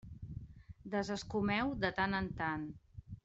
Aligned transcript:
Desescumeu 0.95 1.75
de 1.85 1.93
tant 2.01 2.21
en 2.21 2.31
tant. 2.43 2.69